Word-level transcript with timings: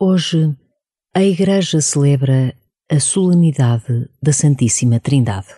Hoje, 0.00 0.54
a 1.12 1.24
Igreja 1.24 1.80
celebra 1.80 2.54
a 2.88 3.00
solenidade 3.00 4.08
da 4.22 4.32
Santíssima 4.32 5.00
Trindade. 5.00 5.48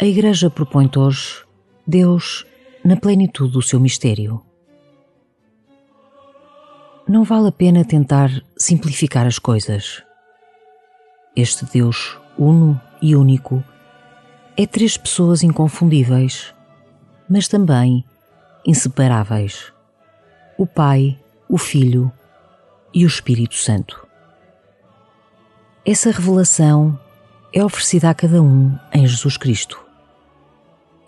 A 0.00 0.04
Igreja 0.04 0.48
propõe 0.48 0.88
hoje 0.96 1.44
Deus 1.84 2.46
na 2.84 2.96
plenitude 2.96 3.54
do 3.54 3.60
seu 3.60 3.80
mistério. 3.80 4.40
Não 7.08 7.24
vale 7.24 7.48
a 7.48 7.52
pena 7.52 7.84
tentar 7.84 8.30
simplificar 8.56 9.26
as 9.26 9.40
coisas. 9.40 10.04
Este 11.34 11.64
Deus 11.64 12.16
uno 12.38 12.80
e 13.02 13.16
único 13.16 13.64
é 14.56 14.68
três 14.68 14.96
pessoas 14.96 15.42
inconfundíveis, 15.42 16.54
mas 17.28 17.48
também 17.48 18.04
inseparáveis: 18.64 19.72
o 20.56 20.64
Pai, 20.64 21.18
o 21.48 21.58
Filho 21.58 22.12
e 22.94 23.04
o 23.04 23.08
Espírito 23.08 23.56
Santo. 23.56 24.06
Essa 25.84 26.12
revelação 26.12 26.96
é 27.52 27.64
oferecida 27.64 28.10
a 28.10 28.14
cada 28.14 28.40
um 28.40 28.78
em 28.94 29.04
Jesus 29.04 29.36
Cristo. 29.36 29.87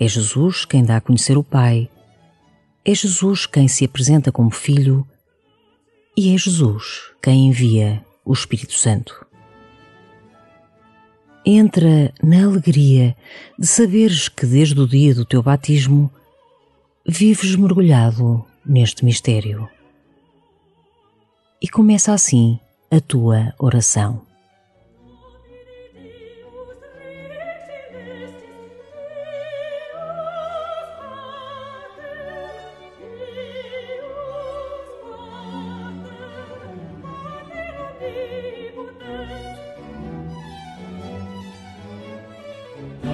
É 0.00 0.08
Jesus 0.08 0.64
quem 0.64 0.82
dá 0.82 0.96
a 0.96 1.00
conhecer 1.00 1.36
o 1.36 1.44
Pai. 1.44 1.90
É 2.82 2.94
Jesus 2.94 3.44
quem 3.44 3.68
se 3.68 3.84
apresenta 3.84 4.32
como 4.32 4.50
Filho. 4.50 5.06
E 6.16 6.34
é 6.34 6.38
Jesus 6.38 7.12
quem 7.22 7.48
envia 7.48 8.02
o 8.24 8.32
Espírito 8.32 8.72
Santo. 8.72 9.26
Entra 11.44 12.14
na 12.22 12.44
alegria 12.44 13.14
de 13.58 13.66
saberes 13.66 14.28
que 14.30 14.46
desde 14.46 14.80
o 14.80 14.88
dia 14.88 15.14
do 15.14 15.26
teu 15.26 15.42
batismo 15.42 16.10
vives 17.06 17.54
mergulhado 17.54 18.42
neste 18.64 19.04
mistério. 19.04 19.68
E 21.60 21.68
começa 21.68 22.14
assim 22.14 22.58
a 22.90 23.00
tua 23.00 23.54
oração. 23.58 24.29
Bye. 42.80 43.09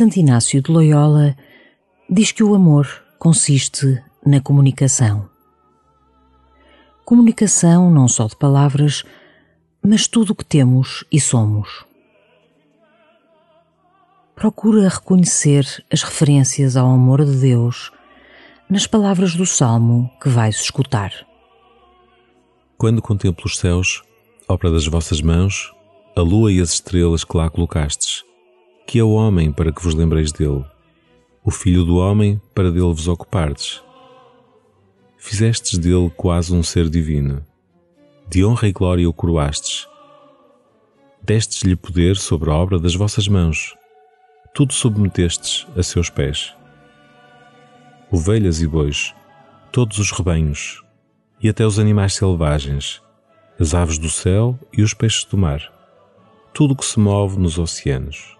Santo 0.00 0.18
Inácio 0.18 0.62
de 0.62 0.72
Loyola 0.72 1.36
diz 2.08 2.32
que 2.32 2.42
o 2.42 2.54
amor 2.54 2.88
consiste 3.18 4.02
na 4.24 4.40
comunicação. 4.40 5.28
comunicação 7.04 7.90
não 7.90 8.08
só 8.08 8.26
de 8.26 8.34
palavras, 8.34 9.04
mas 9.86 10.06
tudo 10.06 10.30
o 10.30 10.34
que 10.34 10.42
temos 10.42 11.04
e 11.12 11.20
somos. 11.20 11.84
Procura 14.34 14.88
reconhecer 14.88 15.66
as 15.92 16.02
referências 16.02 16.78
ao 16.78 16.90
amor 16.90 17.22
de 17.22 17.36
Deus 17.36 17.92
nas 18.70 18.86
palavras 18.86 19.34
do 19.34 19.44
Salmo 19.44 20.10
que 20.18 20.30
vais 20.30 20.56
escutar. 20.56 21.12
Quando 22.78 23.02
contemplo 23.02 23.44
os 23.44 23.58
céus, 23.58 24.02
obra 24.48 24.70
das 24.70 24.86
vossas 24.86 25.20
mãos, 25.20 25.70
a 26.16 26.22
lua 26.22 26.50
e 26.50 26.58
as 26.58 26.70
estrelas 26.70 27.22
que 27.22 27.36
lá 27.36 27.50
colocastes, 27.50 28.24
que 28.90 28.98
é 28.98 29.04
o 29.04 29.12
homem 29.12 29.52
para 29.52 29.70
que 29.70 29.80
vos 29.80 29.94
lembreis 29.94 30.32
dele, 30.32 30.64
o 31.44 31.50
filho 31.52 31.84
do 31.84 31.98
homem 31.98 32.42
para 32.52 32.72
dele 32.72 32.92
vos 32.92 33.06
ocupardes. 33.06 33.80
Fizestes 35.16 35.78
dele 35.78 36.10
quase 36.16 36.52
um 36.52 36.60
ser 36.60 36.88
divino, 36.88 37.40
de 38.28 38.44
honra 38.44 38.66
e 38.66 38.72
glória 38.72 39.08
o 39.08 39.12
coroastes. 39.12 39.86
Destes-lhe 41.22 41.76
poder 41.76 42.16
sobre 42.16 42.50
a 42.50 42.52
obra 42.52 42.80
das 42.80 42.96
vossas 42.96 43.28
mãos, 43.28 43.76
tudo 44.52 44.72
submetestes 44.72 45.68
a 45.76 45.84
seus 45.84 46.10
pés. 46.10 46.52
Ovelhas 48.10 48.60
e 48.60 48.66
bois, 48.66 49.14
todos 49.70 50.00
os 50.00 50.10
rebanhos, 50.10 50.82
e 51.40 51.48
até 51.48 51.64
os 51.64 51.78
animais 51.78 52.14
selvagens, 52.14 53.00
as 53.56 53.72
aves 53.72 53.98
do 53.98 54.10
céu 54.10 54.58
e 54.76 54.82
os 54.82 54.92
peixes 54.92 55.22
do 55.22 55.38
mar, 55.38 55.62
tudo 56.52 56.72
o 56.72 56.76
que 56.76 56.84
se 56.84 56.98
move 56.98 57.38
nos 57.38 57.56
oceanos. 57.56 58.39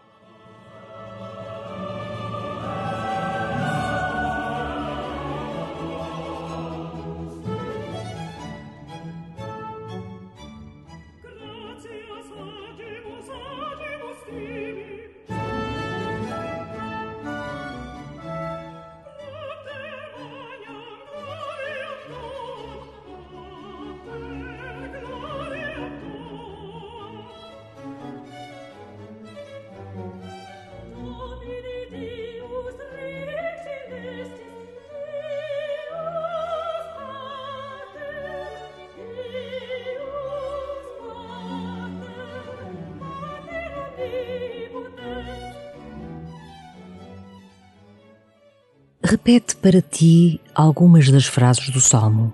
Repete 49.10 49.56
para 49.56 49.82
ti 49.82 50.40
algumas 50.54 51.10
das 51.10 51.26
frases 51.26 51.68
do 51.70 51.80
Salmo, 51.80 52.32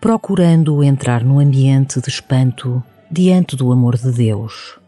procurando 0.00 0.82
entrar 0.82 1.22
no 1.22 1.38
ambiente 1.38 2.00
de 2.00 2.08
espanto 2.08 2.82
diante 3.08 3.54
do 3.54 3.70
amor 3.70 3.96
de 3.96 4.10
Deus. 4.10 4.80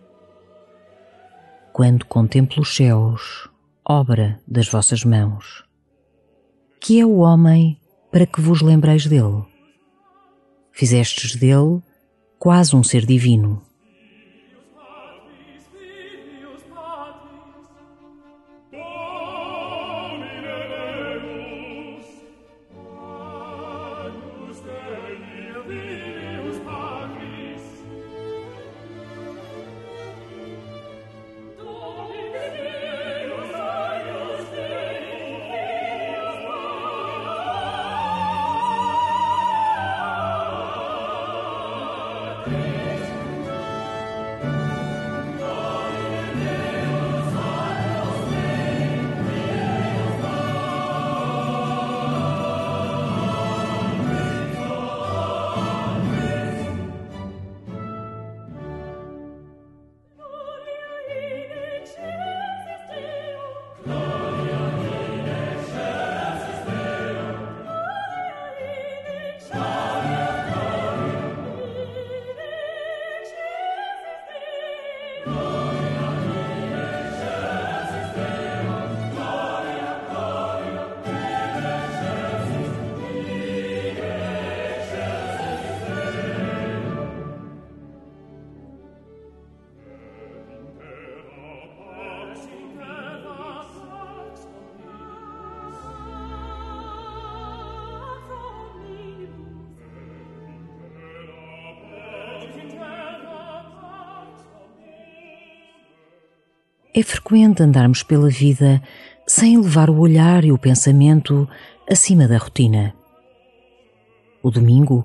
Quando 1.72 2.04
contemplo 2.06 2.62
os 2.62 2.74
céus, 2.74 3.48
obra 3.88 4.40
das 4.44 4.66
vossas 4.66 5.04
mãos, 5.04 5.62
que 6.80 6.98
é 6.98 7.06
o 7.06 7.18
homem 7.18 7.78
para 8.10 8.26
que 8.26 8.40
vos 8.40 8.60
lembreis 8.60 9.06
dele. 9.06 9.44
Fizestes 10.72 11.36
dele 11.36 11.80
quase 12.40 12.74
um 12.74 12.82
ser 12.82 13.06
divino 13.06 13.62
Amen. 42.46 42.73
É 106.96 107.02
frequente 107.02 107.60
andarmos 107.60 108.04
pela 108.04 108.28
vida 108.28 108.80
sem 109.26 109.58
levar 109.58 109.90
o 109.90 109.98
olhar 109.98 110.44
e 110.44 110.52
o 110.52 110.58
pensamento 110.58 111.48
acima 111.90 112.28
da 112.28 112.38
rotina. 112.38 112.94
O 114.40 114.48
domingo 114.48 115.04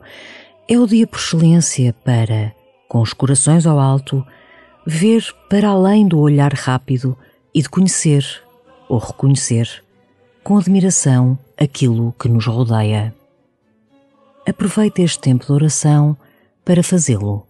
é 0.67 0.77
o 0.77 0.85
dia 0.85 1.07
por 1.07 1.17
excelência 1.17 1.91
para, 2.05 2.53
com 2.87 3.01
os 3.01 3.11
corações 3.11 3.65
ao 3.65 3.79
alto, 3.79 4.23
ver 4.85 5.25
para 5.49 5.69
além 5.69 6.07
do 6.07 6.19
olhar 6.19 6.53
rápido 6.53 7.17
e 7.55 7.61
de 7.63 7.69
conhecer 7.69 8.23
ou 8.87 8.99
reconhecer 8.99 9.83
com 10.43 10.59
admiração 10.59 11.39
aquilo 11.57 12.13
que 12.19 12.29
nos 12.29 12.45
rodeia. 12.45 13.15
Aproveite 14.47 15.01
este 15.01 15.19
tempo 15.19 15.43
de 15.43 15.51
oração 15.51 16.15
para 16.63 16.83
fazê-lo. 16.83 17.48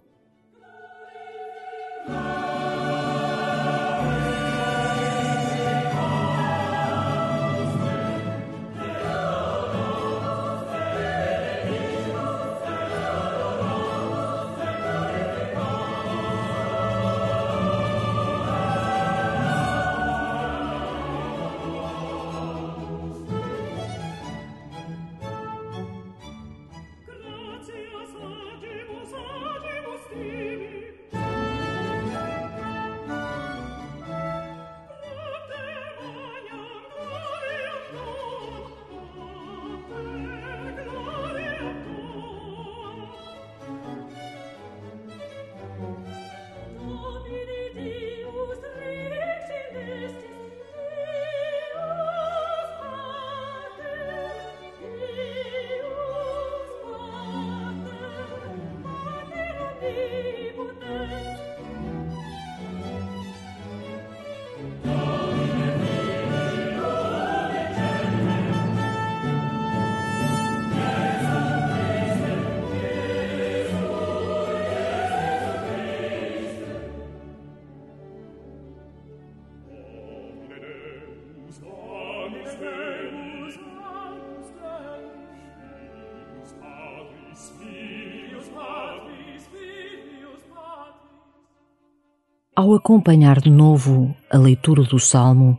Ao 92.59 92.73
acompanhar 92.73 93.39
de 93.39 93.49
novo 93.49 94.13
a 94.29 94.37
leitura 94.37 94.83
do 94.83 94.99
Salmo, 94.99 95.57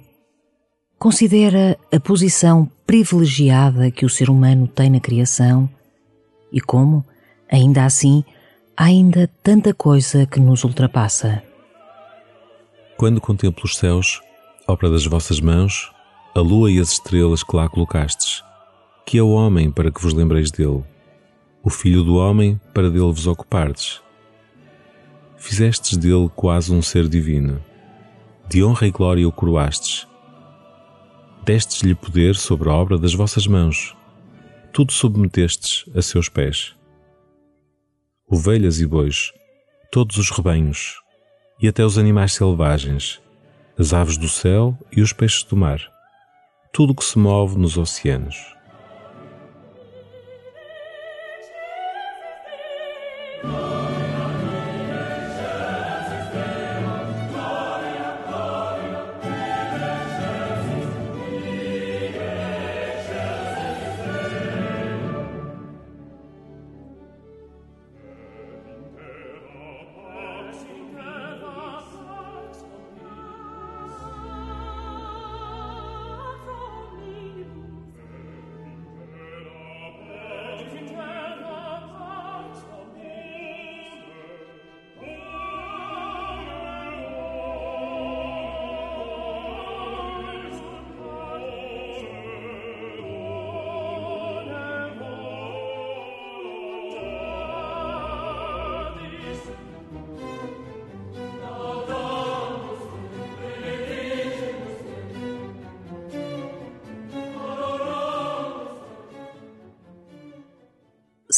considera 0.99 1.79
a 1.91 1.99
posição 1.99 2.71
privilegiada 2.87 3.91
que 3.91 4.05
o 4.05 4.09
ser 4.11 4.29
humano 4.29 4.69
tem 4.69 4.91
na 4.91 5.01
criação 5.01 5.67
e 6.53 6.61
como, 6.61 7.03
ainda 7.51 7.87
assim, 7.87 8.23
há 8.77 8.85
ainda 8.85 9.27
tanta 9.43 9.73
coisa 9.73 10.27
que 10.27 10.39
nos 10.39 10.63
ultrapassa. 10.63 11.43
Quando 12.99 13.19
contemplo 13.19 13.65
os 13.65 13.79
céus, 13.79 14.21
obra 14.69 14.91
das 14.91 15.07
vossas 15.07 15.41
mãos, 15.41 15.91
a 16.35 16.41
lua 16.41 16.71
e 16.71 16.79
as 16.79 16.93
estrelas 16.93 17.43
que 17.43 17.57
lá 17.57 17.67
colocastes, 17.67 18.45
que 19.07 19.17
é 19.17 19.23
o 19.23 19.31
homem 19.31 19.71
para 19.71 19.91
que 19.91 20.03
vos 20.03 20.13
lembreis 20.13 20.51
dele, 20.51 20.85
o 21.63 21.71
filho 21.71 22.05
do 22.05 22.17
homem 22.17 22.61
para 22.75 22.91
dele 22.91 23.11
vos 23.11 23.27
ocupardes 23.27 24.03
fizestes 25.41 25.97
dele 25.97 26.31
quase 26.37 26.73
um 26.73 26.83
ser 26.83 27.09
divino. 27.09 27.65
De 28.49 28.63
honra 28.63 28.87
e 28.87 28.91
glória 28.91 29.27
o 29.27 29.33
coroastes. 29.33 30.07
Destes-lhe 31.45 31.95
poder 31.95 32.37
sobre 32.37 32.69
a 32.69 32.73
obra 32.73 32.99
das 32.99 33.15
vossas 33.15 33.47
mãos. 33.47 33.97
Tudo 34.73 34.93
submetestes 34.93 35.87
a 35.97 36.03
seus 36.03 36.29
pés. 36.29 36.77
Ovelhas 38.29 38.81
e 38.81 38.87
bois, 38.87 39.33
todos 39.91 40.19
os 40.19 40.31
rebanhos, 40.31 40.97
e 41.61 41.67
até 41.67 41.85
os 41.85 41.99
animais 41.99 42.35
selvagens, 42.35 43.21
as 43.77 43.93
aves 43.93 44.17
do 44.17 44.29
céu 44.29 44.79
e 44.95 45.01
os 45.01 45.13
peixes 45.13 45.43
do 45.43 45.57
mar, 45.57 45.81
tudo 46.73 46.95
que 46.95 47.03
se 47.03 47.19
move 47.19 47.59
nos 47.59 47.77
oceanos. 47.77 48.37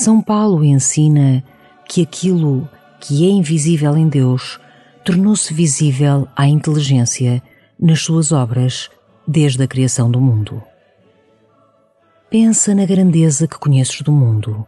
São 0.03 0.21
Paulo 0.21 0.65
ensina 0.65 1.45
que 1.89 2.03
aquilo 2.03 2.69
que 2.99 3.25
é 3.25 3.31
invisível 3.31 3.97
em 3.97 4.09
Deus 4.09 4.59
tornou-se 5.05 5.55
visível 5.55 6.27
à 6.35 6.45
inteligência 6.45 7.41
nas 7.79 8.01
suas 8.01 8.33
obras 8.33 8.91
desde 9.29 9.63
a 9.63 9.69
criação 9.69 10.11
do 10.11 10.21
mundo. 10.21 10.61
Pensa 12.29 12.75
na 12.75 12.85
grandeza 12.85 13.47
que 13.47 13.57
conheces 13.57 14.03
do 14.03 14.11
mundo 14.11 14.67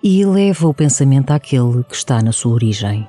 e 0.00 0.20
eleva 0.22 0.68
o 0.68 0.74
pensamento 0.74 1.32
àquele 1.32 1.82
que 1.82 1.96
está 1.96 2.22
na 2.22 2.30
sua 2.30 2.52
origem. 2.52 3.08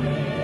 Amen. 0.00 0.39